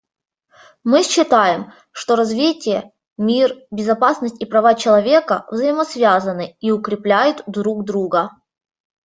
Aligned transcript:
Мы 0.83 1.03
считаем, 1.03 1.73
что 1.91 2.15
развитие, 2.15 2.91
мир, 3.17 3.55
безопасность 3.69 4.41
и 4.41 4.45
права 4.45 4.73
человека 4.73 5.45
взаимосвязаны 5.51 6.57
и 6.59 6.71
укрепляют 6.71 7.43
друг 7.45 7.85
друга. 7.85 8.31